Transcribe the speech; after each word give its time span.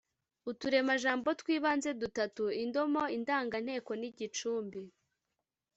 uturemajambo 0.51 1.29
tw’ibanze 1.39 1.89
dutatu 2.01 2.43
(indomo, 2.63 3.03
indanganteko 3.17 3.91
nigicumbi 3.99 4.81